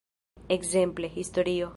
[0.55, 1.69] Ekzemple, historio.